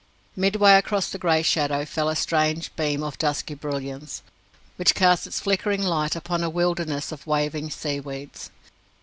Midway 0.35 0.73
across 0.77 1.11
the 1.11 1.19
grey 1.19 1.43
shadow 1.43 1.85
fell 1.85 2.09
a 2.09 2.15
strange 2.15 2.75
beam 2.75 3.03
of 3.03 3.19
dusky 3.19 3.53
brilliance, 3.53 4.23
which 4.77 4.95
cast 4.95 5.27
its 5.27 5.39
flickering 5.39 5.83
light 5.83 6.15
upon 6.15 6.41
a 6.43 6.49
wilderness 6.49 7.11
of 7.11 7.27
waving 7.27 7.69
sea 7.69 7.99
weeds. 7.99 8.49